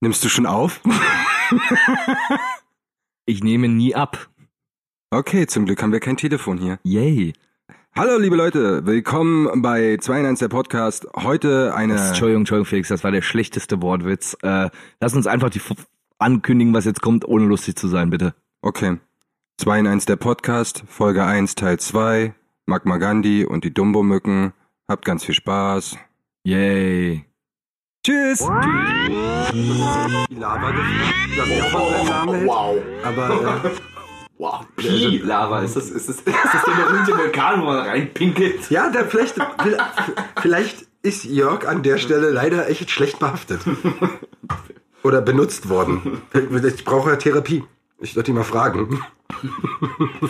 [0.00, 0.80] Nimmst du schon auf?
[3.28, 4.28] Ich nehme nie ab.
[5.10, 6.78] Okay, zum Glück haben wir kein Telefon hier.
[6.84, 7.32] Yay.
[7.96, 11.08] Hallo liebe Leute, willkommen bei 2 in 1 der Podcast.
[11.16, 11.94] Heute eine...
[11.96, 14.36] Entschuldigung, Entschuldigung, Felix, das war der schlechteste Wortwitz.
[14.42, 14.70] Äh,
[15.00, 15.72] lass uns einfach die F
[16.18, 18.36] ankündigen, was jetzt kommt, ohne lustig zu sein, bitte.
[18.62, 19.00] Okay.
[19.58, 22.32] 2 in 1 der Podcast, Folge 1, Teil 2.
[22.66, 24.52] Magma Gandhi und die Dumbo-Mücken.
[24.88, 25.98] Habt ganz viel Spaß.
[26.44, 27.24] Yay.
[28.06, 28.38] Tschüss!
[28.38, 32.46] Die Lava gefragt, dass von seinem Namen hält.
[32.46, 32.76] Wow.
[33.02, 33.70] Aber äh,
[34.38, 34.64] Wow.
[34.76, 35.62] Pi-Lava.
[35.62, 38.70] Ist das, ist, das, ist das der berühmte Vulkan, wo man reinpinkelt?
[38.70, 39.34] ja, der vielleicht,
[40.40, 43.62] vielleicht ist Jörg an der Stelle leider echt schlecht behaftet.
[45.02, 46.22] Oder benutzt worden.
[46.32, 47.64] Ich brauche ja Therapie.
[47.98, 49.02] Ich sollte ihn mal fragen.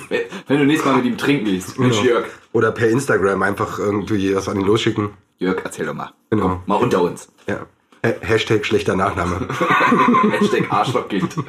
[0.08, 1.78] Wenn, wenn du nächstes Mal mit ihm trinken gehst.
[1.78, 2.08] Mensch, Genau.
[2.08, 2.26] Jörg.
[2.52, 5.10] Oder per Instagram einfach irgendwie was an ihn losschicken.
[5.38, 6.12] Jörg, erzähl doch mal.
[6.30, 6.48] Genau.
[6.48, 7.28] Komm, mal unter uns.
[7.46, 7.66] Ja.
[8.04, 9.48] Ha- Hashtag schlechter Nachname.
[10.38, 11.36] Hashtag Arschlochkind.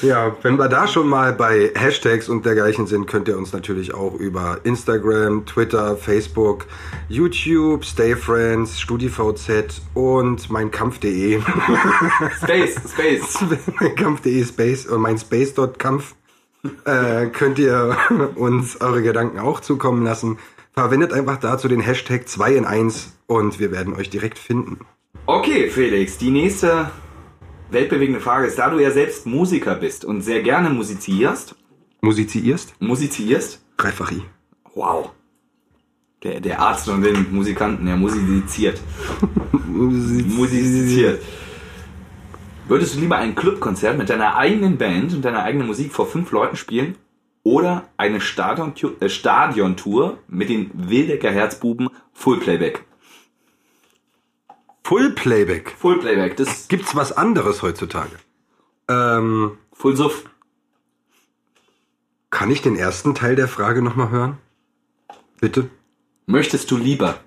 [0.00, 3.94] Ja, wenn wir da schon mal bei Hashtags und dergleichen sind, könnt ihr uns natürlich
[3.94, 6.66] auch über Instagram, Twitter, Facebook,
[7.08, 11.40] YouTube, Stay Friends, StudiVZ und meinkampf.de.
[12.40, 13.44] Space, Space.
[13.96, 16.14] Kampf.de Space und mein Space.kampf
[16.84, 17.96] äh, könnt ihr
[18.36, 20.38] uns eure Gedanken auch zukommen lassen.
[20.72, 24.80] Verwendet einfach dazu den Hashtag 2 in 1 und wir werden euch direkt finden.
[25.26, 26.90] Okay, Felix, die nächste
[27.70, 31.54] weltbewegende Frage ist, da du ja selbst Musiker bist und sehr gerne musizierst,
[32.00, 32.74] Musizierst?
[32.80, 34.22] musizierst, Dreifach I.
[34.74, 35.10] wow.
[36.22, 38.80] Der, der Arzt und den Musikanten, der musiziert.
[39.52, 41.22] musiziert.
[42.66, 46.30] Würdest du lieber ein Clubkonzert mit deiner eigenen Band und deiner eigenen Musik vor fünf
[46.32, 46.96] Leuten spielen
[47.48, 52.84] oder eine äh, Stadiontour mit den Wildecker Herzbuben Full Playback?
[54.84, 55.74] Full Playback.
[55.78, 58.16] Full Playback, das Gibt's was anderes heutzutage?
[58.88, 60.24] Ähm, Full Suff.
[62.28, 64.38] kann ich den ersten Teil der Frage nochmal hören?
[65.40, 65.70] Bitte?
[66.26, 67.18] Möchtest du lieber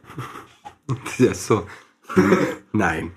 [1.18, 1.66] Ja, so.
[2.74, 3.12] Nein.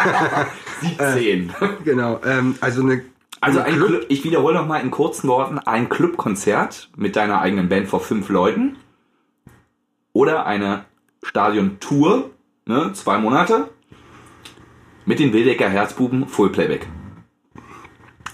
[0.80, 1.52] 17?
[1.84, 2.20] Genau.
[2.24, 3.04] Ähm, also eine.
[3.44, 7.68] Also ein Club, ich wiederhole noch mal in kurzen Worten, ein Clubkonzert mit deiner eigenen
[7.68, 8.76] Band vor fünf Leuten
[10.14, 10.86] oder eine
[11.22, 12.30] Stadiontour,
[12.64, 13.68] ne, zwei Monate
[15.04, 16.88] mit den Wildecker Herzbuben Full Playback.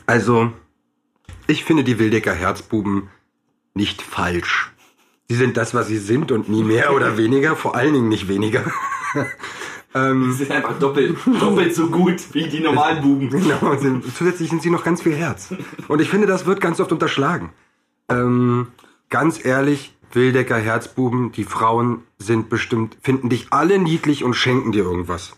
[0.07, 0.53] Also,
[1.49, 3.09] ich finde die Wildecker Herzbuben
[3.75, 4.73] nicht falsch.
[5.29, 8.29] Sie sind das, was sie sind und nie mehr oder weniger, vor allen Dingen nicht
[8.29, 8.63] weniger.
[9.93, 13.29] Die sind einfach doppelt, doppelt so gut wie die normalen Buben.
[13.31, 15.53] Genau, sind, zusätzlich sind sie noch ganz viel Herz.
[15.89, 17.51] Und ich finde, das wird ganz oft unterschlagen.
[18.09, 18.69] Ähm,
[19.09, 24.85] ganz ehrlich, Wildecker Herzbuben, die Frauen sind bestimmt, finden dich alle niedlich und schenken dir
[24.85, 25.37] irgendwas.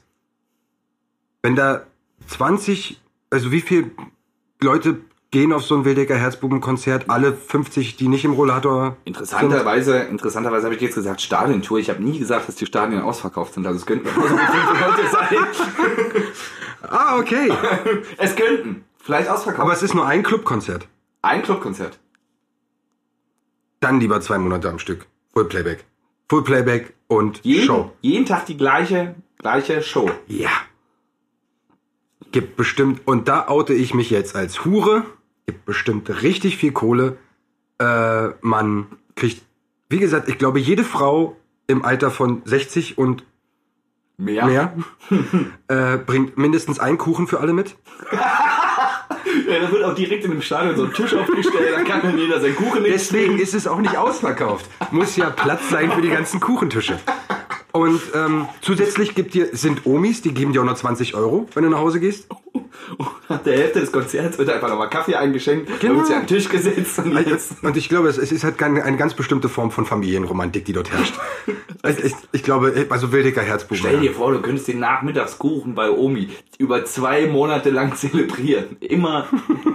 [1.43, 1.87] Wenn da
[2.27, 3.91] 20, also wie viele
[4.61, 5.01] Leute
[5.33, 10.77] gehen auf so ein Wildecker Herzbuben-Konzert, alle 50, die nicht im Rollator Interessanterweise, interessanterweise habe
[10.77, 11.79] ich jetzt gesagt Stadiontour.
[11.79, 13.67] Ich habe nie gesagt, dass die Stadien ausverkauft sind.
[13.67, 15.37] Also es könnten so Leute sein.
[16.85, 17.51] Ah, okay.
[18.19, 18.85] Es könnten.
[18.99, 19.63] Vielleicht ausverkauft.
[19.63, 20.89] Aber es ist nur ein Clubkonzert.
[21.23, 21.99] ein Clubkonzert.
[23.81, 25.07] Dann lieber zwei Monate am Stück.
[25.33, 25.85] Full Playback.
[26.29, 27.93] Full Playback und Jeden, Show.
[28.01, 30.11] jeden Tag die gleiche, gleiche Show.
[30.27, 30.51] Ja.
[32.33, 35.05] Gibt bestimmt, und da oute ich mich jetzt als Hure,
[35.47, 37.17] gibt bestimmt richtig viel Kohle.
[37.79, 38.87] Äh, man
[39.17, 39.43] kriegt,
[39.89, 41.37] wie gesagt, ich glaube, jede Frau
[41.67, 43.25] im Alter von 60 und
[44.19, 44.47] Mehr.
[44.47, 44.73] mehr
[45.69, 47.77] äh, bringt mindestens einen Kuchen für alle mit.
[49.49, 52.19] Ja, da wird auch direkt in dem Stadion so ein Tisch aufgestellt, dann kann dann
[52.19, 52.93] jeder seinen Kuchen nehmen.
[52.93, 54.67] Deswegen ist es auch nicht ausverkauft.
[54.91, 56.99] Muss ja Platz sein für die ganzen Kuchentische.
[57.73, 61.65] Und ähm, zusätzlich gibt dir, sind Omis, die geben dir auch noch 20 Euro, wenn
[61.65, 62.29] du nach Hause gehst.
[63.33, 65.95] Nach der Hälfte des Konzerts wird einfach nochmal Kaffee eingeschenkt, dann Genau.
[65.97, 67.63] wird sie an den Tisch gesetzt und jetzt.
[67.63, 71.15] Und ich glaube, es, ist halt eine ganz bestimmte Form von Familienromantik, die dort herrscht.
[71.89, 73.79] ich, ich, ich glaube, also Wildecker Herzbuben.
[73.79, 78.77] Stell dir vor, du könntest den Nachmittagskuchen bei Omi über zwei Monate lang zelebrieren.
[78.81, 79.27] Immer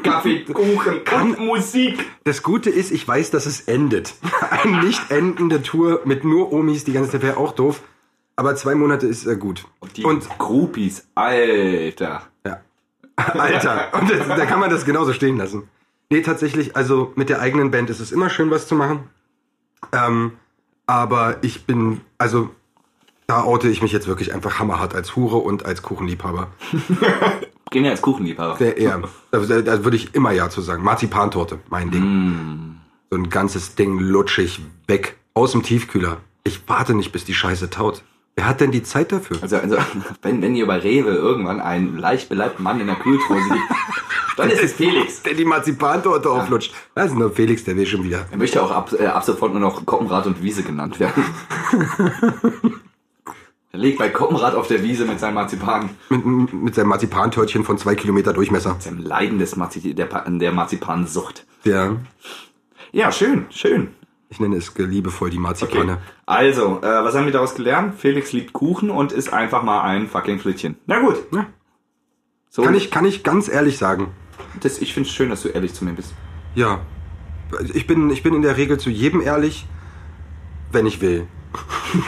[0.04, 2.06] Kaffee, Kuchen und Musik.
[2.26, 4.14] Das Gute ist, ich weiß, dass es endet.
[4.52, 7.82] Eine nicht endende Tour mit nur Omis die ganze Zeit wäre auch doof.
[8.36, 9.66] Aber zwei Monate ist äh, gut.
[9.96, 12.22] Die Und Groupies, Alter.
[13.18, 13.26] Ja.
[13.34, 15.70] Alter, und das, da kann man das genauso stehen lassen.
[16.10, 19.10] Nee, tatsächlich, also mit der eigenen Band ist es immer schön, was zu machen.
[19.92, 20.34] Ähm,
[20.86, 22.50] aber ich bin, also
[23.28, 26.48] da oute ich mich jetzt wirklich einfach hammerhart als Hure und als Kuchenliebhaber.
[27.72, 28.58] Gehen ja als Kuchenliebhaber.
[28.58, 29.02] Der eher.
[29.32, 30.84] Da, da, da würde ich immer Ja zu sagen.
[30.84, 32.78] Marzipantorte, mein Ding.
[33.12, 35.18] So ein ganzes Ding lutschig weg.
[35.34, 36.18] Aus dem Tiefkühler.
[36.46, 38.04] Ich warte nicht, bis die Scheiße taut.
[38.38, 39.40] Wer hat denn die Zeit dafür?
[39.42, 39.78] Also, also
[40.22, 44.52] wenn, wenn ihr bei Rewe irgendwann einen leicht beleibten Mann in der Kühltruhe seht, dann
[44.52, 45.24] ist es Felix.
[45.24, 46.72] Der die Marzipantorte auflutscht.
[46.94, 48.28] Das ist nur Felix, der will schon wieder.
[48.30, 51.24] Er möchte auch ab, äh, ab sofort nur noch Koppenrad und Wiese genannt werden.
[53.72, 57.80] er liegt bei Koppenrad auf der Wiese mit seinem Marzipan, Mit, mit seinem Marzipantörtchen von
[57.80, 58.76] zwei Kilometer Durchmesser.
[58.78, 61.48] seinem Leiden des Marzi der, der Marzipansucht.
[61.66, 61.96] Der,
[62.92, 63.96] Ja, schön, schön.
[64.30, 65.44] Ich nenne es liebevoll die Okay.
[65.44, 65.98] Marzipane.
[66.26, 67.96] Also, äh, was haben wir daraus gelernt?
[68.00, 70.76] Felix liebt Kuchen und ist einfach mal ein fucking Flittchen.
[70.86, 71.16] Na gut.
[71.32, 71.48] Ja.
[72.50, 74.10] So, Kann ich, kann ich ganz ehrlich sagen.
[74.62, 76.14] das, ich finde es schön, dass du ehrlich zu mir bist.
[76.56, 76.80] Ja.
[77.74, 79.66] Ich bin, ich bin in der Regel zu jedem ehrlich,
[80.72, 81.28] wenn ich will.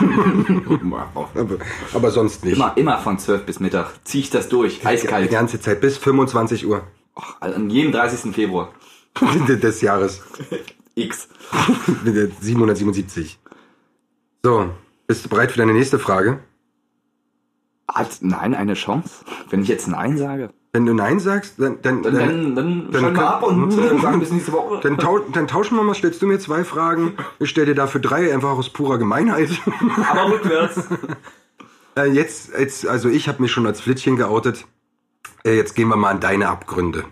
[1.33, 1.57] Aber,
[1.93, 2.55] aber sonst nicht.
[2.57, 3.91] Immer, immer von 12 bis Mittag.
[4.03, 4.81] Zieh ich das durch.
[4.81, 5.31] Die Eiskalt.
[5.31, 6.83] ganze Zeit bis 25 Uhr
[7.15, 8.35] Ach, an jedem 30.
[8.35, 8.73] Februar.
[9.47, 10.21] des Jahres.
[10.99, 11.27] X.
[12.41, 13.39] 777.
[14.43, 14.69] So,
[15.07, 16.39] bist du bereit für deine nächste Frage?
[17.87, 19.25] Hat Nein eine Chance?
[19.49, 20.51] Wenn ich jetzt Nein sage?
[20.71, 24.19] Wenn du Nein sagst, dann, dann, Dann, dann, dann, dann wir ab und äh, sagen
[24.19, 24.79] bis nächste Woche.
[24.83, 28.01] dann, tau dann tauschen wir mal, stellst du mir zwei Fragen, ich stelle dir dafür
[28.01, 29.49] drei, einfach aus purer Gemeinheit.
[30.11, 30.87] Aber rückwärts.
[31.97, 34.65] Äh, jetzt, jetzt, also ich habe mich schon als Flittchen geoutet.
[35.43, 37.05] Äh, jetzt gehen wir mal an deine Abgründe.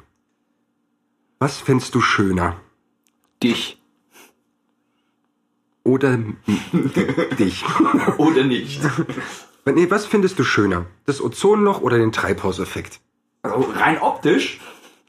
[1.39, 2.57] Was findest du schöner?
[3.41, 3.76] Dich.
[5.87, 6.19] Oder
[7.39, 7.63] dich?
[8.17, 8.81] Oder nicht.
[9.65, 10.85] Nee, was findest du schöner?
[11.05, 12.99] Das Ozonloch oder den Treibhauseffekt?
[13.41, 14.59] Also rein optisch.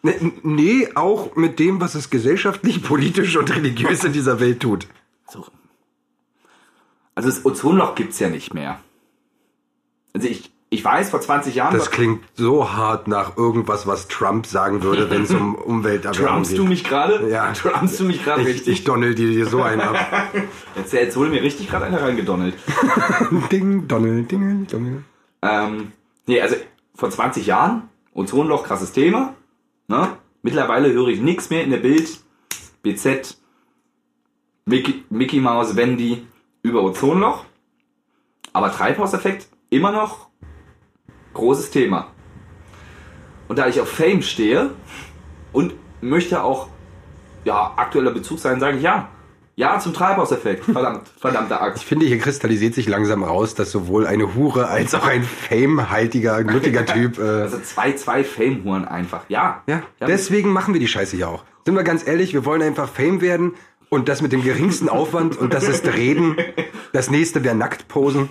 [0.02, 4.86] Nee, nee, auch mit dem, was es gesellschaftlich, politisch und religiös in dieser Welt tut.
[5.28, 5.44] So.
[7.16, 8.78] Also das Ozonloch gibt's ja nicht mehr.
[10.14, 11.74] Also ich, ich weiß, vor 20 Jahren...
[11.74, 16.50] Das klingt so hart nach irgendwas, was Trump sagen würde, wenn es um Umwelterwärmung Trumpst
[16.50, 16.58] geht.
[16.58, 17.30] du mich gerade?
[17.30, 17.52] Ja.
[17.52, 18.68] Trumpst du mich gerade ich, richtig?
[18.68, 19.96] ich donnel dir hier so einen ab.
[20.76, 22.54] Jetzt, jetzt wurde mir richtig gerade eine reingedonnelt.
[23.50, 25.04] Ding, donnel, dingel, dongel.
[25.42, 25.92] Ähm,
[26.26, 26.54] nee, also
[26.94, 29.34] vor 20 Jahren, Ozonloch, krasses Thema.
[29.88, 30.10] Ne?
[30.42, 32.20] Mittlerweile höre ich nichts mehr in der Bild,
[32.82, 33.38] BZ,
[34.66, 36.26] Mickey, Mickey Mouse, Wendy
[36.62, 37.44] über Ozonloch.
[38.52, 40.27] Aber Treibhauseffekt immer noch
[41.38, 42.08] großes Thema.
[43.48, 44.70] Und da ich auf Fame stehe
[45.52, 46.68] und möchte auch
[47.44, 49.08] ja, aktueller Bezug sein, sage ich ja.
[49.56, 50.64] Ja zum Treibhauseffekt.
[50.66, 51.82] Verdammt, verdammter Axt.
[51.82, 56.44] Ich finde, hier kristallisiert sich langsam raus, dass sowohl eine Hure als auch ein famehaltiger,
[56.44, 57.18] nuttiger Typ.
[57.18, 59.22] Äh, Also zwei, zwei Fame-Huren einfach.
[59.28, 59.62] Ja.
[59.66, 61.42] ja, deswegen machen wir die Scheiße ja auch.
[61.64, 63.54] Sind wir ganz ehrlich, wir wollen einfach Fame werden
[63.88, 66.36] und das mit dem geringsten Aufwand und das ist Reden.
[66.94, 68.30] Das nächste wäre nackt posen.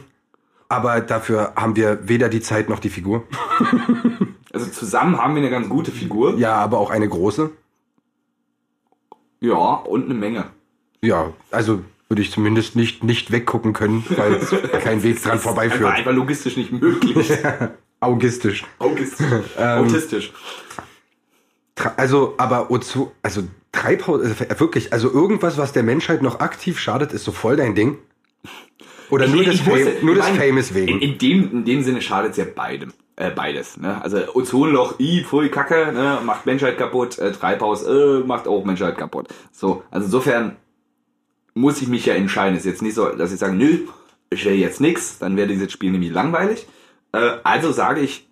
[0.69, 3.23] Aber dafür haben wir weder die Zeit noch die Figur.
[4.53, 6.35] Also zusammen haben wir eine ganz gute Figur.
[6.37, 7.51] Ja, aber auch eine große.
[9.39, 10.45] Ja, und eine Menge.
[11.03, 14.49] Ja, also würde ich zumindest nicht, nicht weggucken können, weil es
[14.83, 15.93] kein Weg dran Einfach, vorbeiführt.
[15.93, 17.31] einfach logistisch nicht möglich.
[17.99, 18.65] Augistisch.
[18.79, 19.27] Autistisch.
[19.59, 20.33] Ähm, Autistisch.
[21.95, 27.13] Also, aber Ozo, also Treibhaus, also wirklich, also irgendwas, was der Menschheit noch aktiv schadet,
[27.13, 27.99] ist so voll dein Ding.
[29.09, 30.99] Oder nur, Ich- des, ich wusste- nur des Fames wegen.
[30.99, 32.93] In, in, dem, in dem Sinne schadet es ja beidem.
[33.15, 33.77] Äh, beides.
[33.77, 33.99] Ne?
[34.01, 36.19] Also Ozonloch, i, pfui, Kacke, ne?
[36.23, 37.17] macht Menschheit kaputt.
[37.17, 39.27] Äh, Treibhaus, äh, macht auch Menschheit kaputt.
[39.51, 40.55] So, also insofern
[41.55, 42.55] muss ich mich ja entscheiden.
[42.57, 43.79] Ist jetzt nicht so, dass ich sage, nö,
[44.29, 46.67] ich will jetzt nix, dann wäre dieses Spiel nämlich langweilig.
[47.13, 48.27] Äh, also sage ich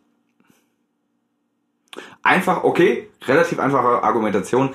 [2.21, 4.73] einfach, okay, relativ einfache Argumentation.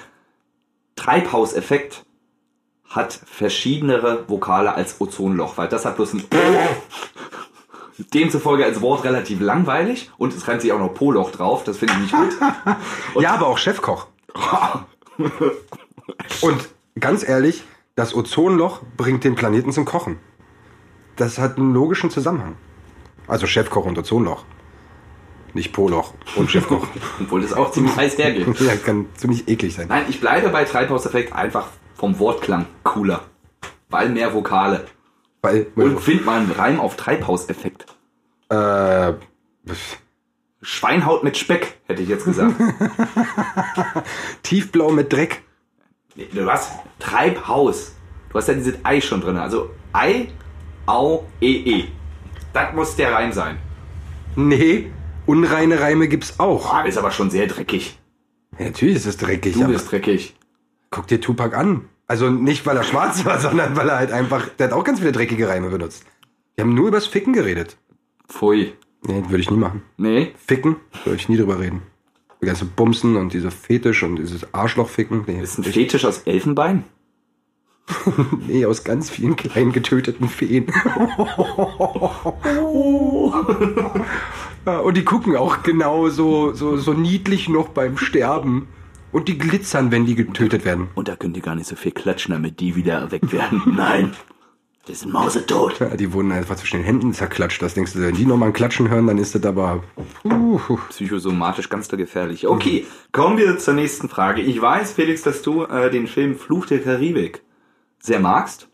[0.96, 2.04] Treibhauseffekt
[2.90, 6.24] hat verschiedenere Vokale als Ozonloch, weil das hat bloß ein
[8.12, 11.94] Demzufolge als Wort relativ langweilig und es reimt sich auch noch Poloch drauf, das finde
[11.94, 12.36] ich nicht gut.
[13.22, 14.08] ja, aber auch Chefkoch.
[16.40, 16.68] Und
[16.98, 17.62] ganz ehrlich,
[17.94, 20.18] das Ozonloch bringt den Planeten zum Kochen.
[21.16, 22.56] Das hat einen logischen Zusammenhang.
[23.26, 24.44] Also Chefkoch und Ozonloch.
[25.52, 26.86] Nicht Poloch und Chefkoch.
[27.20, 28.46] Obwohl das auch ziemlich heiß hergeht.
[28.60, 29.88] ja, kann ziemlich eklig sein.
[29.88, 31.68] Nein, ich bleibe bei Treibhauseffekt einfach
[32.00, 33.20] vom Wortklang cooler.
[33.90, 34.86] Weil mehr Vokale.
[35.42, 37.84] Weil, Und find mal einen Reim auf Treibhauseffekt.
[38.48, 39.12] äh,
[40.62, 42.54] Schweinhaut mit Speck, hätte ich jetzt gesagt.
[44.42, 45.42] tiefblau mit Dreck.
[46.16, 47.94] Nee, Du hast Treibhaus.
[48.30, 49.36] Du hast ja dieses Ei schon drin.
[49.36, 50.28] Also Ei,
[50.86, 51.84] Au, E, E.
[52.54, 53.58] Das muss der Reim sein.
[54.36, 54.90] Nee,
[55.26, 56.72] unreine Reime gibt's auch.
[56.72, 57.98] Ah, ist aber schon sehr dreckig.
[58.58, 60.34] Ja, natürlich ist es dreckig, Du bist dreckig.
[60.90, 61.82] Guck dir Tupac an.
[62.06, 64.98] Also nicht, weil er schwarz war, sondern weil er halt einfach, der hat auch ganz
[65.00, 66.04] viele dreckige Reime benutzt.
[66.56, 67.76] Wir haben nur übers Ficken geredet.
[68.28, 68.72] Pfui.
[69.06, 69.82] Nee, würde ich nie machen.
[69.96, 70.32] Nee.
[70.46, 71.82] Ficken, würde ich nie drüber reden.
[72.42, 75.24] Die ganze Bumsen und diese Fetisch und dieses Arschlochficken.
[75.26, 76.84] Nee, Ist ein ich- Fetisch aus Elfenbein?
[78.46, 80.66] Nee, aus ganz vielen kleinen getöteten Feen.
[84.66, 88.68] Ja, und die gucken auch genau so, so, so niedlich noch beim Sterben.
[89.12, 90.88] Und die glitzern, wenn die getötet werden.
[90.94, 93.62] Und da könnt ihr gar nicht so viel klatschen, damit die wieder erweckt werden.
[93.76, 94.12] Nein.
[94.88, 95.78] Die sind mausetot.
[95.78, 97.60] Ja, die wurden einfach zwischen den Händen zerklatscht.
[97.60, 99.82] Das denkst du, wenn die nochmal ein Klatschen hören, dann ist das aber.
[100.24, 102.46] Uh, Psychosomatisch ganz da gefährlich.
[102.46, 104.40] Okay, kommen wir zur nächsten Frage.
[104.40, 107.42] Ich weiß, Felix, dass du äh, den Film Fluch der Karibik
[107.98, 108.68] sehr magst.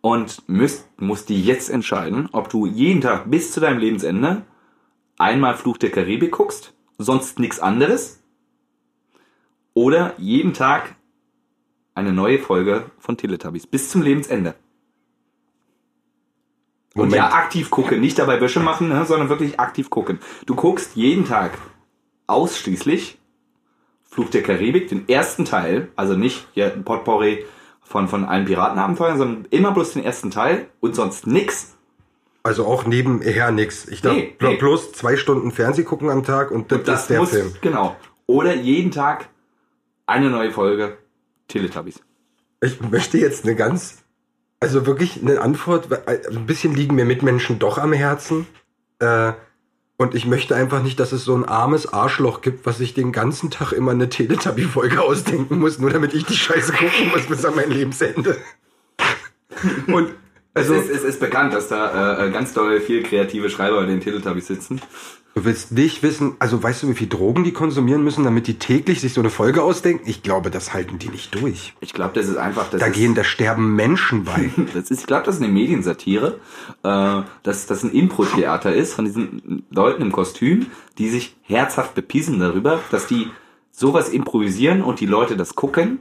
[0.00, 4.42] Und müsst, musst die jetzt entscheiden, ob du jeden Tag bis zu deinem Lebensende
[5.18, 8.22] einmal Fluch der Karibik guckst, sonst nichts anderes.
[9.76, 10.94] Oder jeden Tag
[11.94, 14.54] eine neue Folge von Teletubbies bis zum Lebensende.
[16.94, 17.16] Und Moment.
[17.16, 20.18] ja, aktiv gucken, nicht dabei Wäsche machen, ne, sondern wirklich aktiv gucken.
[20.46, 21.58] Du guckst jeden Tag
[22.26, 23.18] ausschließlich
[24.08, 27.44] Fluch der Karibik, den ersten Teil, also nicht hier ein Potpourri
[27.82, 31.76] von, von allen Piratenabenteuern, sondern immer bloß den ersten Teil und sonst nix.
[32.44, 33.86] also auch nebenher nix.
[33.88, 34.56] Ich darf Nee, blo- nee.
[34.56, 37.52] bloß zwei Stunden Fernseh gucken am Tag und das, Das ist der muss, Film.
[37.60, 37.94] genau.
[38.26, 39.28] Oder jeden Tag
[40.06, 40.96] eine neue Folge
[41.48, 42.00] Teletubbies.
[42.62, 44.04] Ich möchte jetzt eine ganz,
[44.60, 48.46] also wirklich eine Antwort, weil ein bisschen liegen mir Mitmenschen doch am Herzen.
[48.98, 49.32] Äh,
[49.98, 53.12] und ich möchte einfach nicht, dass es so ein armes Arschloch gibt, was sich den
[53.12, 57.44] ganzen Tag immer eine Teletubby-Folge ausdenken muss, nur damit ich die Scheiße gucken muss bis
[57.44, 58.36] an mein Lebensende.
[59.86, 60.14] Und
[60.56, 63.86] Also, es, ist, es ist bekannt, dass da äh, ganz doll viel kreative Schreiber bei
[63.86, 64.80] den Teletubbies sitzen.
[65.34, 68.58] du willst nicht wissen, also weißt du, wie viel Drogen die konsumieren müssen, damit die
[68.58, 70.08] täglich sich so eine Folge ausdenken?
[70.08, 71.74] Ich glaube, das halten die nicht durch.
[71.80, 72.70] Ich glaube, das ist einfach.
[72.70, 74.50] Das Da ist, gehen, da sterben Menschen bei.
[74.74, 76.40] Das ist, ich glaube, das ist eine Mediensatire,
[76.82, 82.40] äh, dass das ein Impro-Theater ist von diesen Leuten im Kostüm, die sich herzhaft bepissen
[82.40, 83.28] darüber, dass die
[83.72, 86.00] sowas improvisieren und die Leute das gucken.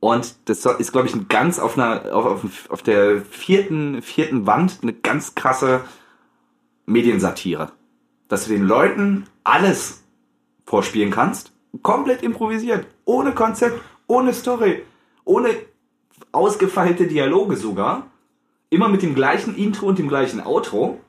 [0.00, 4.78] Und das ist, glaube ich, ein ganz auf einer, auf, auf der vierten, vierten Wand
[4.82, 5.82] eine ganz krasse
[6.86, 7.72] Mediensatire.
[8.28, 10.02] Dass du den Leuten alles
[10.64, 11.52] vorspielen kannst,
[11.82, 14.82] komplett improvisiert, ohne Konzept, ohne Story,
[15.24, 15.50] ohne
[16.32, 18.06] ausgefeilte Dialoge sogar,
[18.70, 21.00] immer mit dem gleichen Intro und dem gleichen Outro.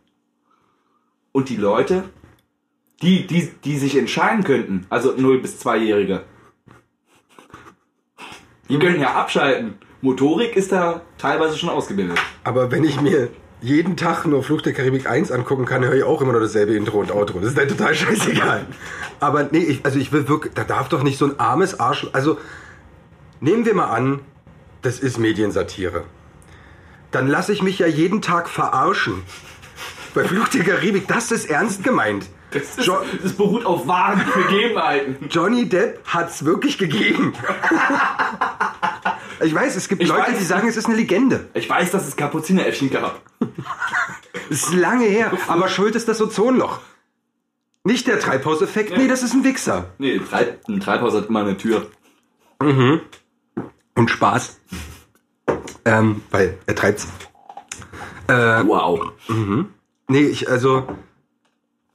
[1.32, 2.04] Und die Leute,
[3.02, 6.26] die, die, die sich entscheiden könnten, also 0 bis 2-Jährige,
[8.72, 9.76] die können ja abschalten.
[10.02, 12.18] Motorik ist da teilweise schon ausgebildet.
[12.44, 13.30] Aber wenn ich mir
[13.62, 16.74] jeden Tag nur Fluch der Karibik 1 angucken kann, höre ich auch immer nur dasselbe
[16.74, 17.40] Intro und Outro.
[17.40, 18.66] Das ist dann total scheißegal.
[19.20, 22.08] Aber nee, ich, also ich will wirklich, da darf doch nicht so ein armes Arsch.
[22.14, 22.40] Also
[23.40, 24.20] nehmen wir mal an,
[24.82, 26.06] das ist Mediensatire.
[27.12, 29.22] Dann lasse ich mich ja jeden Tag verarschen.
[30.16, 32.26] Bei Fluch der Karibik, das ist ernst gemeint.
[32.52, 35.28] Das, ist, Jo das beruht auf wahren Begebenheiten.
[35.30, 37.34] Johnny Depp hat's wirklich gegeben.
[39.42, 40.38] ich weiß, es gibt Ich Leute, weiß.
[40.38, 41.48] die sagen, es ist eine Legende.
[41.54, 43.22] Ich weiß, dass es Kapuzineräffchen gab.
[44.50, 46.80] Das ist lange her, aber schuld ist das Ozonloch.
[47.84, 49.86] Nicht der Treibhauseffekt, nee, das ist ein Wichser.
[49.98, 51.88] Nee, ein Treib- ein Treibhaus hat immer eine Tür.
[52.60, 53.02] Und
[54.10, 54.60] Spaß.
[55.86, 57.08] Ähm, weil er treibt's.
[58.28, 58.34] Äh,
[58.66, 59.12] Wow.
[60.08, 60.86] nee, ich, also.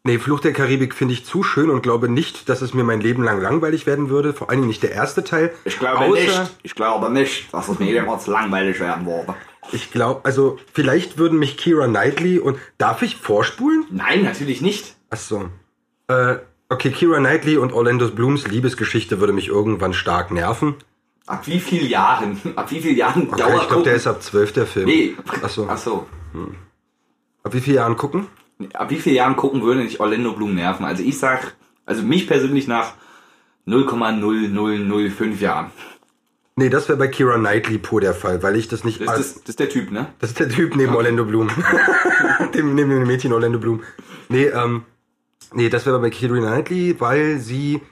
[0.07, 3.01] Nee, Fluch der Karibik finde ich zu schön und glaube nicht, dass es mir mein
[3.01, 4.33] Leben lang langweilig werden würde.
[4.33, 5.53] Vor allen Dingen nicht der erste Teil.
[5.65, 6.51] Ich glaube Außer- nicht.
[6.63, 9.35] Ich glaube nicht, dass es mir jemals langweilig werden würde.
[9.73, 12.57] Ich glaube, also vielleicht würden mich Kira Knightley und.
[12.79, 13.85] Darf ich vorspulen?
[13.91, 14.95] Nein, natürlich nicht.
[15.11, 15.49] Ach so.
[16.07, 16.37] Äh,
[16.69, 20.77] okay, Kira Knightley und Orlando Blooms Liebesgeschichte würde mich irgendwann stark nerven.
[21.27, 22.41] Ab wie vielen Jahren?
[22.55, 24.87] Ab wie vielen Jahren Okay, Dauer ich glaube, der ist ab 12 der Film.
[24.87, 25.17] Nee.
[25.43, 25.67] Ach so.
[25.69, 26.07] Ach so.
[27.43, 28.29] Ab wie vielen Jahren gucken?
[28.73, 30.87] Ab wie vielen Jahren gucken würde nicht Orlando Bloom nerven?
[30.87, 32.95] Also ich sag, also mich persönlich nach
[33.67, 35.71] 0,0005 Jahren.
[36.59, 39.01] Nee, das wäre bei Kira Knightley pur der Fall, weil ich das nicht.
[39.03, 40.07] Das, das, das ist der Typ, ne?
[40.21, 41.51] Das ist der Typ neben Orlando Bloom.
[42.55, 43.83] dem, neben dem Mädchen Orlando Bloom.
[44.31, 44.85] Nee, ähm,
[45.53, 47.83] nee, das wäre bei Kira Knightley, weil sie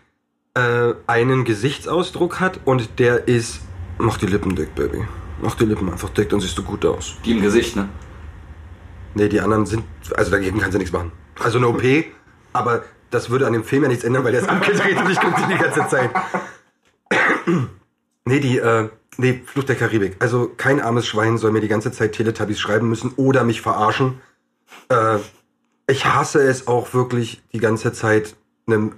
[0.54, 3.60] äh, einen Gesichtsausdruck hat und der ist.
[3.98, 5.04] Mach die Lippen dick, Baby.
[5.42, 7.16] Mach die Lippen einfach dick, dann siehst du gut aus.
[7.26, 7.90] Die im Gesicht, ne?
[9.14, 9.84] Nee, die anderen sind.
[10.16, 11.12] Also dagegen kann sie nichts machen.
[11.40, 11.82] Also eine OP,
[12.52, 15.20] aber das würde an dem Film ja nichts ändern, weil der ist abgedreht und ich
[15.20, 16.10] gucke die die ganze Zeit.
[18.24, 20.16] nee, die, äh, nee, Flucht der Karibik.
[20.18, 24.20] Also kein armes Schwein soll mir die ganze Zeit Teletubbies schreiben müssen oder mich verarschen.
[24.88, 25.18] Äh,
[25.86, 28.96] ich hasse es auch wirklich die ganze Zeit, einem,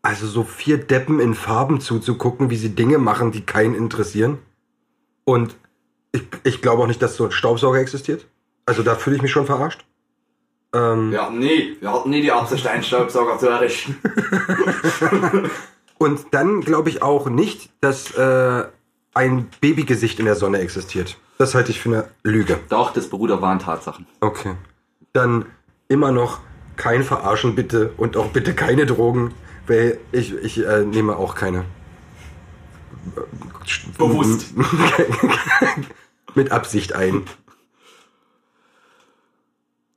[0.00, 4.38] also so vier Deppen in Farben zuzugucken, wie sie Dinge machen, die keinen interessieren.
[5.24, 5.56] Und
[6.12, 8.26] ich, ich glaube auch nicht, dass so ein Staubsauger existiert.
[8.66, 9.84] Also da fühle ich mich schon verarscht.
[10.74, 13.96] Ähm, Wir hatten nie, wir hatten nie die Absicht, einen Staubsauger zu errichten.
[15.98, 18.64] Und dann glaube ich auch nicht, dass äh,
[19.14, 21.18] ein Babygesicht in der Sonne existiert.
[21.38, 22.58] Das halte ich für eine Lüge.
[22.68, 24.06] Doch, das beruht auf wahren Tatsachen.
[24.20, 24.54] Okay.
[25.12, 25.46] Dann
[25.88, 26.40] immer noch
[26.76, 29.34] kein Verarschen bitte und auch bitte keine Drogen,
[29.66, 31.64] weil ich, ich äh, nehme auch keine.
[33.98, 34.54] Bewusst.
[36.34, 37.24] Mit Absicht ein.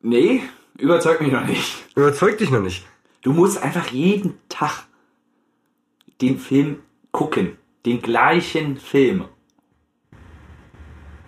[0.08, 0.44] Nee,
[0.78, 1.84] überzeugt mich noch nicht.
[1.96, 2.86] Überzeugt dich noch nicht.
[3.24, 4.84] Du musst einfach jeden Tag
[6.22, 6.78] den Film
[7.12, 7.58] gucken.
[7.88, 9.26] Den gleichen Film.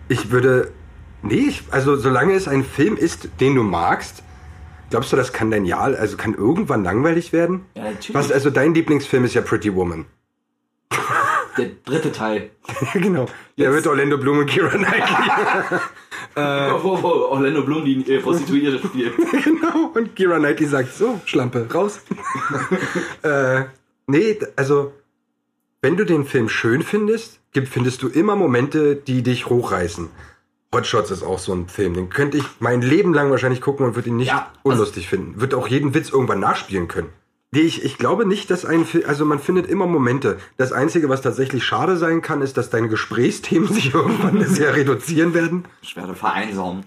[0.08, 0.72] Ich würde.
[1.22, 4.22] Nee, ich, also solange es ein Film ist, den du magst,
[4.90, 7.66] glaubst du, das kann dein Jahr, also kann irgendwann langweilig werden?
[7.74, 8.14] Ja, natürlich.
[8.14, 10.04] Was, also dein Lieblingsfilm ist ja Pretty Woman.
[11.56, 12.50] Der dritte Teil.
[12.94, 13.26] genau.
[13.58, 15.80] Der mit Orlando Bloom und Kira Knightley.
[16.82, 19.14] wo, wo Orlando Bloom die äh, Prostituierte spielt.
[19.44, 19.92] genau.
[19.94, 22.00] Und Kira Knightley sagt, so, Schlampe, raus.
[23.22, 23.64] äh,
[24.06, 24.92] nee, also,
[25.82, 30.08] wenn du den Film schön findest, gibt, findest du immer Momente, die dich hochreißen.
[30.74, 33.86] Hot Shots ist auch so ein Film, den könnte ich mein Leben lang wahrscheinlich gucken
[33.86, 35.40] und würde ihn nicht Ja, also- unlustig finden.
[35.40, 37.08] Würde auch jeden Witz irgendwann nachspielen können.
[37.50, 40.36] Nee, ich, ich glaube nicht, dass ein Film, also man findet immer Momente.
[40.58, 45.32] Das Einzige, was tatsächlich schade sein kann, ist, dass deine Gesprächsthemen sich irgendwann sehr reduzieren
[45.32, 45.64] werden.
[45.80, 46.84] Ich werde vereinsamen.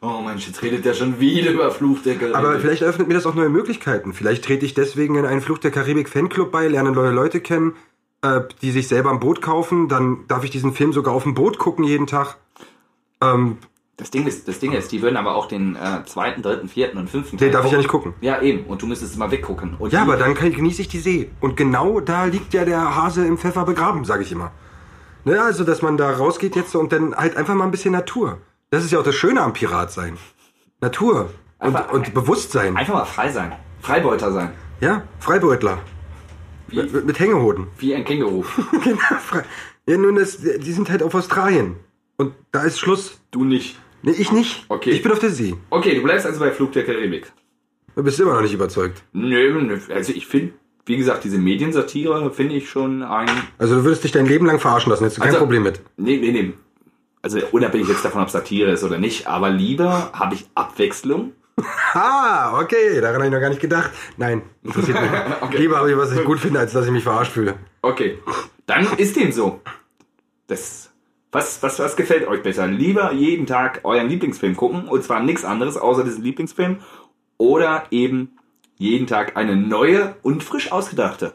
[0.00, 2.36] Oh Mensch, jetzt redet der schon wieder über Fluch der Karibik.
[2.36, 4.14] Aber vielleicht eröffnet mir das auch neue Möglichkeiten.
[4.14, 7.74] Vielleicht trete ich deswegen in einen Fluch der Karibik Fanclub bei, lerne neue Leute kennen,
[8.22, 9.88] äh, die sich selber ein Boot kaufen.
[9.88, 12.38] Dann darf ich diesen Film sogar auf dem Boot gucken jeden Tag.
[13.20, 13.58] Ähm,
[13.98, 16.98] Das Ding ist, das Ding ist, die würden aber auch den äh, zweiten, dritten, vierten
[16.98, 18.14] und fünften nee, darf ich ja nicht gucken.
[18.20, 18.64] Ja, eben.
[18.66, 19.74] Und du müsstest mal weggucken.
[19.76, 21.30] Und Ja, aber dann kann, genieße ich die See.
[21.40, 24.52] Und genau da liegt ja der Hase im Pfeffer begraben, sage ich immer.
[25.24, 28.38] Ne, also, dass man da rausgeht jetzt und dann halt einfach mal ein bisschen Natur.
[28.70, 30.16] Das ist ja auch das Schöne am Pirat sein.
[30.80, 31.30] Natur.
[31.58, 32.76] Und, Einfach- und Bewusstsein.
[32.76, 33.52] Einfach mal frei sein.
[33.80, 34.52] Freibeuter sein.
[34.80, 35.78] Ja, Freibeutler.
[36.68, 37.66] Wie, Mit, mit Hängehoden.
[37.78, 38.44] wie ein Känguru.
[38.84, 39.42] Genau, frei.
[39.88, 41.76] Ja, nun, das, die sind halt auf Australien.
[42.16, 43.18] Und da ist Schluss.
[43.32, 43.76] Du nicht.
[44.02, 44.64] Nee, ich nicht.
[44.68, 44.90] Okay.
[44.90, 45.54] Ich bin auf der See.
[45.70, 47.32] Okay, du bleibst also bei Flug der Karibik.
[47.96, 49.02] Du bist immer noch nicht überzeugt.
[49.12, 49.78] Nö, nö.
[49.92, 50.52] Also ich finde,
[50.86, 53.28] wie gesagt, diese Mediensatire finde ich schon ein...
[53.58, 55.80] Also du würdest dich dein Leben lang verarschen lassen, hättest du kein Also- Problem mit.
[55.96, 56.52] Nee, nee, nee.
[57.20, 61.32] Also unabhängig jetzt davon, ob Satire ist oder nicht, aber lieber habe ich Abwechslung.
[61.92, 63.90] Ah, okay, daran habe ich noch gar nicht gedacht.
[64.16, 65.10] Nein, interessiert mich.
[65.40, 65.56] Okay.
[65.58, 67.54] Lieber habe ich, was ich gut finde, als dass ich mich verarscht fühle.
[67.82, 68.18] Okay,
[68.66, 69.60] dann ist dem so.
[70.46, 70.87] Das,
[71.32, 72.66] was, was, was gefällt euch besser?
[72.66, 76.78] Lieber jeden Tag euren Lieblingsfilm gucken und zwar nichts anderes außer diesen Lieblingsfilm
[77.36, 78.38] oder eben
[78.76, 81.34] jeden Tag eine neue und frisch ausgedachte,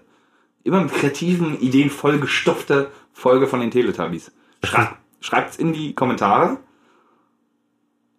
[0.63, 4.32] immer mit kreativen Ideen vollgestopfte Folge von den Teletubbies.
[4.63, 6.58] Schrei Schreibt's in die Kommentare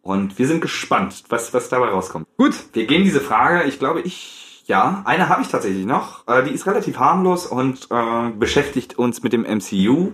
[0.00, 2.26] und wir sind gespannt, was, was dabei rauskommt.
[2.38, 6.26] Gut, Wir gehen diese Frage, ich glaube, ich, ja, eine habe ich tatsächlich noch.
[6.26, 10.12] Äh, die ist relativ harmlos und äh, beschäftigt uns mit dem MCU,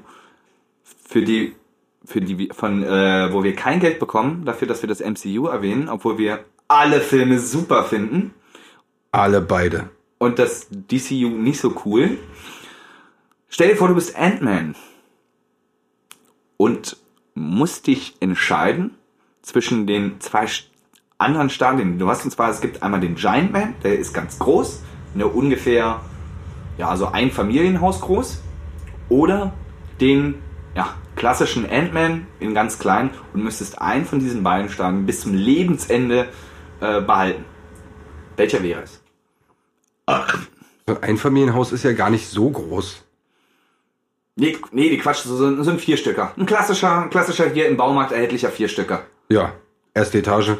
[1.10, 1.56] für die,
[2.04, 5.88] für die, von, äh, wo wir kein Geld bekommen, dafür, dass wir das MCU erwähnen,
[5.88, 8.32] obwohl wir alle Filme super finden
[9.10, 9.90] alle beide.
[10.18, 12.16] und das DCU nicht so cool.
[13.48, 14.76] Stell dir vor, du bist Ant-Man
[16.56, 16.96] und
[17.34, 18.94] musst dich entscheiden
[19.42, 20.46] zwischen den zwei
[21.18, 21.98] anderen Stadien.
[21.98, 24.84] Du hast und zwar, es gibt einmal den Giant Man, der ist ganz groß,
[25.16, 26.02] ne, ungefähr,
[26.78, 28.40] ja, so ein Familienhaus groß,
[29.08, 29.52] oder
[30.00, 30.36] den,
[30.74, 35.34] ja, klassischen Ant-Man in ganz klein und müsstest einen von diesen beiden Stadien bis zum
[35.34, 36.28] Lebensende
[36.80, 37.44] äh, behalten.
[38.36, 39.00] Welcher wäre es?
[40.86, 43.04] So ein Einfamilienhaus ist ja gar nicht so groß.
[44.36, 46.32] Nee, nee, die Quatsch, so, so so ein Vierstöcker.
[46.36, 49.04] Ein klassischer, ein klassischer hier im Baumarkt erhältlicher Vierstöcker.
[49.28, 49.52] Ja,
[49.92, 50.56] erste Etage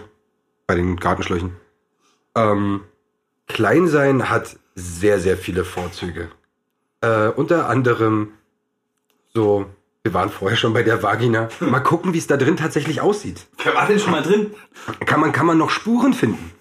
[0.67, 1.57] bei den Gartenschläuchen.
[2.37, 2.83] Ähm,
[3.47, 6.31] klein sein hat sehr, sehr viele Vorzüge.
[7.01, 8.35] Äh, unter anderem
[9.33, 9.67] so,
[10.03, 11.49] wir waren vorher schon bei der Vagina.
[11.61, 13.47] Mal gucken, wie es da drin tatsächlich aussieht.
[13.63, 14.55] Wer war denn schon mal drin?
[15.05, 16.53] Kann man, kann man noch Spuren finden?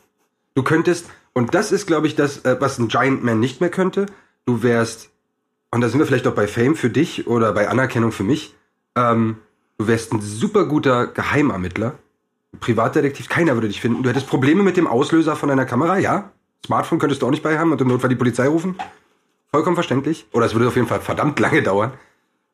[0.55, 3.69] Du könntest, und das ist, glaube ich, das, äh, was ein Giant Man nicht mehr
[3.69, 4.07] könnte.
[4.45, 5.09] Du wärst,
[5.71, 8.55] und da sind wir vielleicht auch bei Fame für dich oder bei Anerkennung für mich,
[8.95, 9.37] ähm,
[9.77, 11.93] du wärst ein super guter Geheimermittler.
[12.59, 14.03] Privatdetektiv, keiner würde dich finden.
[14.03, 16.31] Du hättest Probleme mit dem Auslöser von deiner Kamera, ja?
[16.65, 18.75] Smartphone könntest du auch nicht bei haben und im Notfall die Polizei rufen.
[19.51, 20.25] Vollkommen verständlich.
[20.33, 21.93] Oder es würde auf jeden Fall verdammt lange dauern.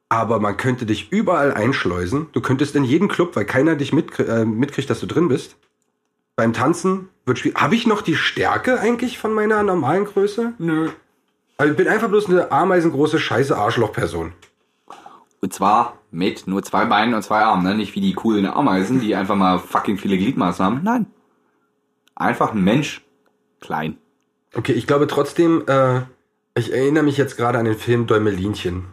[0.10, 2.28] Aber man könnte dich überall einschleusen.
[2.32, 5.58] Du könntest in jeden Club, weil keiner dich mitkrie äh, mitkriegt, dass du drin bist.
[6.36, 7.60] Beim Tanzen wird schwierig.
[7.60, 10.54] Habe ich noch die Stärke eigentlich von meiner normalen Größe?
[10.58, 10.90] Nö.
[11.58, 14.34] Also ich bin einfach bloß eine ameisengroße scheiße Arschlochperson.
[15.42, 17.76] Und zwar mit nur zwei Beinen und zwei Armen, ne?
[17.76, 20.82] Nicht wie die coolen Ameisen, die einfach mal fucking viele Gliedmaßen haben.
[20.84, 21.06] Nein.
[22.16, 23.06] Einfach ein Mensch.
[23.62, 23.98] Klein.
[24.54, 26.02] Okay, ich glaube trotzdem, äh,
[26.56, 28.86] ich erinnere mich jetzt gerade an den Film Däumelinchen.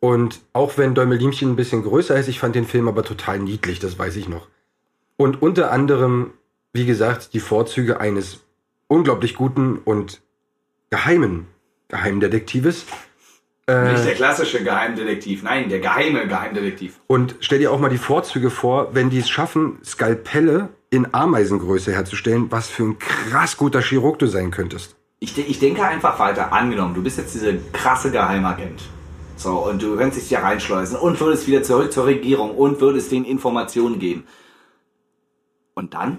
[0.00, 3.78] Und auch wenn Däumelinchen ein bisschen größer ist, ich fand den Film aber total niedlich,
[3.78, 4.48] das weiß ich noch.
[5.16, 6.32] Und unter anderem,
[6.72, 8.40] wie gesagt, die Vorzüge eines
[8.88, 10.22] unglaublich guten und
[10.88, 11.46] geheimen
[11.88, 12.86] Geheimdetektives.
[13.66, 16.98] Äh, Nicht der klassische Geheimdetektiv, nein, der geheime Geheimdetektiv.
[17.06, 21.92] Und stell dir auch mal die Vorzüge vor, wenn die es schaffen, Skalpelle in Ameisengröße
[21.92, 24.96] herzustellen, was für ein krass guter Chirurg du sein könntest.
[25.20, 26.52] Ich, ich denke einfach weiter.
[26.52, 28.80] Angenommen, du bist jetzt dieser krasse Geheimagent.
[29.40, 33.10] So, und du könntest dich hier reinschleusen und würdest wieder zurück zur Regierung und würdest
[33.10, 34.24] denen Informationen geben.
[35.72, 36.18] Und dann?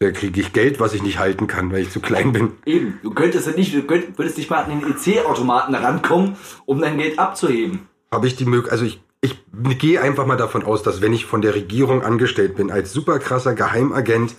[0.00, 2.52] Da kriege ich Geld, was ich nicht halten kann, weil ich zu klein bin.
[2.66, 6.36] Eben, du könntest ja nicht, du könnt, würdest nicht mal an den EC-Automaten rankommen,
[6.66, 7.88] um dein Geld abzuheben.
[8.12, 11.24] Habe ich die Möglichkeit, also ich, ich gehe einfach mal davon aus, dass wenn ich
[11.24, 14.34] von der Regierung angestellt bin, als super krasser Geheimagent,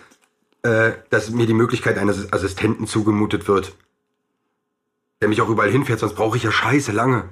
[0.62, 3.73] äh, dass mir die Möglichkeit eines Assistenten zugemutet wird.
[5.21, 7.30] Der mich auch überall hinfährt, sonst brauche ich ja scheiße lange.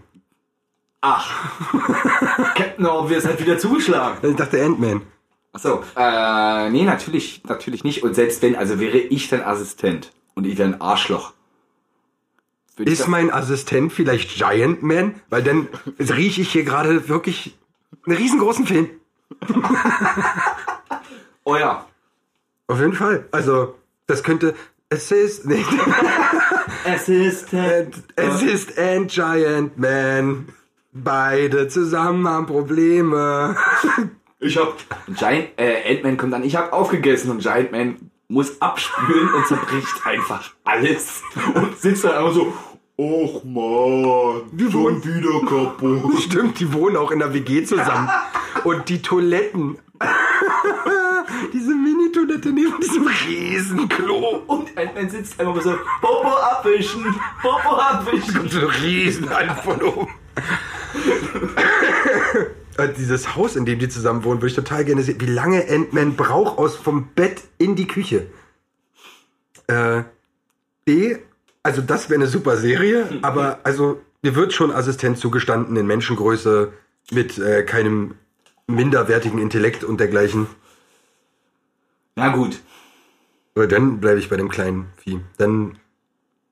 [1.01, 1.59] Ach.
[2.55, 4.17] Captain Obvious hat wieder zugeschlagen.
[4.29, 5.01] Ich dachte Ant-Man.
[5.53, 5.83] Achso.
[5.95, 8.03] Äh, nee, natürlich, natürlich nicht.
[8.03, 11.33] Und selbst wenn, also wäre ich dein Assistent und ich wäre ein Arschloch.
[12.75, 15.15] Würde ich Ist mein Assistent vielleicht Giant Man?
[15.29, 15.67] Weil dann
[15.99, 17.57] rieche ich hier gerade wirklich
[18.05, 18.89] einen riesengroßen Film.
[21.49, 21.87] Oh ja.
[22.67, 23.25] Auf jeden Fall.
[23.31, 24.53] Also, das könnte.
[24.89, 25.69] Es ist nicht.
[26.85, 28.03] Assistent.
[28.17, 30.49] Es ist Giant Man.
[31.03, 33.55] Beide zusammen haben Probleme.
[34.39, 34.75] Ich hab.
[35.07, 40.05] Giant, äh, Ant-Man kommt an, ich hab aufgegessen und Giant Man muss abspülen und zerbricht
[40.05, 41.23] einfach alles.
[41.53, 42.53] Und sitzt dann einfach so,
[42.99, 46.19] Och man, schon wieder kaputt.
[46.21, 48.09] Stimmt, die wohnen auch in der WG zusammen.
[48.63, 49.77] Und die Toiletten.
[51.53, 54.43] Diese Mini-Toilette neben diesem Riesenklo.
[54.47, 57.03] Und Ant-Man sitzt einfach so, Popo abwischen,
[57.41, 58.39] Popo abwischen.
[58.39, 60.13] Und so eine Riesenhand von oben.
[62.77, 65.67] Äh, Dieses Haus, in dem die zusammen wohnen, würde ich total gerne sehen, wie lange
[65.67, 68.27] Ant-Man braucht aus vom Bett in die Küche.
[69.67, 70.03] Äh,
[70.85, 71.17] B,
[71.63, 76.71] also das wäre eine super Serie, aber also mir wird schon Assistent zugestanden in Menschengröße
[77.11, 78.15] mit äh, keinem
[78.67, 80.47] minderwertigen Intellekt und dergleichen.
[82.15, 82.61] Na gut.
[83.55, 85.19] Aber dann bleibe ich bei dem kleinen Vieh.
[85.37, 85.79] Dann,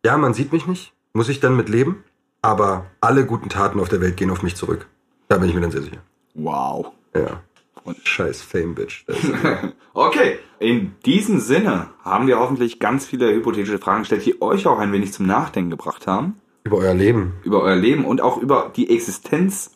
[0.04, 2.04] ja, man sieht mich nicht, muss ich dann mit leben,
[2.46, 4.88] aber alle guten Taten auf der Welt gehen auf mich zurück.
[5.28, 6.04] Da bin ich mir dann sehr sicher.
[6.34, 6.92] Wow.
[7.16, 7.42] Ja.
[7.84, 9.04] Und scheiß Fame, Bitch.
[9.08, 9.18] Das,
[9.94, 14.80] Okay, in diesem Sinne haben wir hoffentlich ganz viele hypothetische Fragen gestellt, die euch auch
[14.80, 16.36] ein wenig zum Nachdenken gebracht haben.
[16.64, 17.34] über euer Leben.
[17.44, 19.72] Über euer Leben und auch über die Existenz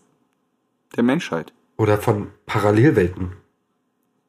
[0.96, 1.54] der Menschheit.
[1.78, 3.34] Oder von Parallelwelten.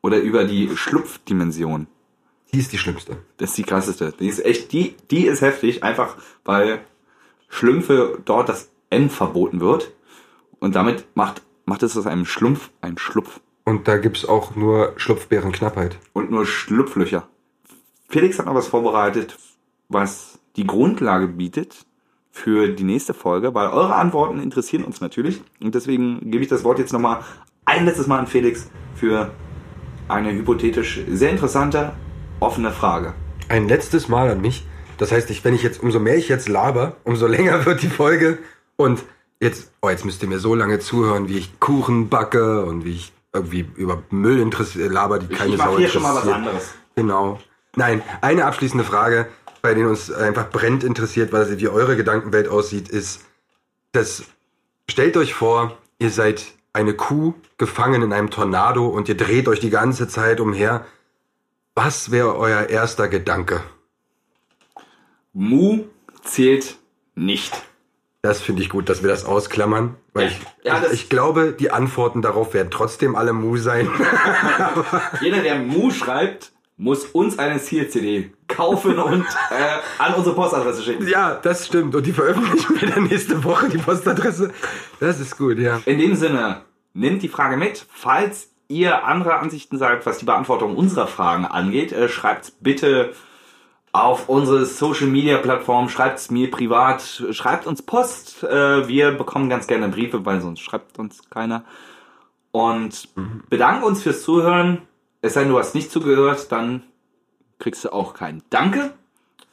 [0.02, 1.86] Oder über die Schlupfdimension.
[2.52, 3.18] Die ist die schlimmste.
[3.38, 4.12] Das ist die krasseste.
[4.18, 6.80] Die ist echt, die, die ist heftig, einfach weil
[7.50, 9.92] Schlümpfe dort das N verboten wird.
[10.58, 13.40] Und damit macht, macht es aus einem Schlumpf ein Schlupf.
[13.64, 15.98] Und da gibt's auch nur Schlupfbärenknappheit.
[16.14, 17.28] Und nur Schlupflöcher.
[18.08, 19.36] Felix hat noch was vorbereitet,
[19.88, 21.86] was die Grundlage bietet
[22.32, 25.42] für die nächste Folge, weil eure Antworten interessieren uns natürlich.
[25.60, 27.22] Und deswegen gebe ich das Wort jetzt nochmal
[27.64, 29.30] ein letztes Mal an Felix für
[30.08, 31.92] eine hypothetisch sehr interessante,
[32.40, 33.14] offene Frage.
[33.48, 34.66] Ein letztes Mal an mich.
[35.00, 37.88] Das heißt, ich, wenn ich jetzt, umso mehr ich jetzt laber, umso länger wird die
[37.88, 38.38] Folge.
[38.76, 39.02] Und
[39.40, 42.92] jetzt, oh, jetzt müsst ihr mir so lange zuhören, wie ich Kuchen backe und wie
[42.92, 46.28] ich irgendwie über Müll interessiert, laber, die keine ich mache Sau hier schon mal was
[46.28, 46.74] anderes.
[46.96, 47.40] Genau.
[47.76, 49.28] Nein, eine abschließende Frage,
[49.62, 53.24] bei denen uns einfach brennt interessiert, weil wie eure Gedankenwelt aussieht, ist,
[53.92, 54.24] dass
[54.90, 59.60] stellt euch vor, ihr seid eine Kuh gefangen in einem Tornado und ihr dreht euch
[59.60, 60.84] die ganze Zeit umher.
[61.74, 63.62] Was wäre euer erster Gedanke?
[65.32, 65.84] Mu
[66.22, 66.76] zählt
[67.14, 67.52] nicht.
[68.22, 71.70] Das finde ich gut, dass wir das ausklammern, weil ich, Ja, ich, ich glaube, die
[71.70, 73.88] Antworten darauf werden trotzdem alle Mu sein.
[75.22, 81.06] Jeder, der Mu schreibt, muss uns eine Ziel-CD kaufen und äh, an unsere Postadresse schicken.
[81.08, 81.94] ja, das stimmt.
[81.94, 84.52] Und die veröffentlichen wir dann nächste Woche, die Postadresse.
[84.98, 85.80] Das ist gut, ja.
[85.86, 86.62] In dem Sinne,
[86.92, 87.86] nehmt die Frage mit.
[87.90, 93.12] Falls ihr andere Ansichten seid, was die Beantwortung unserer Fragen angeht, äh, schreibt bitte
[93.92, 98.42] auf unsere Social Media Plattform, schreibt mir privat, schreibt uns Post.
[98.44, 101.64] Äh, wir bekommen ganz gerne Briefe, weil sonst schreibt uns keiner.
[102.52, 103.08] Und
[103.48, 104.82] bedanken uns fürs Zuhören.
[105.22, 106.82] Es sei denn, du hast nicht zugehört, dann
[107.58, 108.92] kriegst du auch keinen Danke.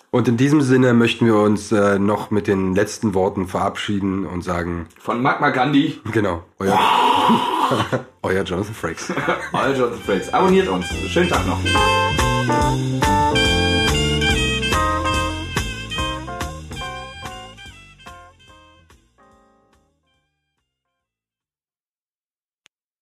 [0.10, 4.42] Und in diesem Sinne möchten wir uns äh, noch mit den letzten Worten verabschieden und
[4.42, 6.80] sagen, Von Magma Gandhi, genau, euer,
[8.24, 9.12] euer Jonathan Frakes.
[9.54, 10.34] euer Jonathan Frakes.
[10.34, 10.88] Abonniert uns.
[11.10, 11.60] Schönen Tag noch.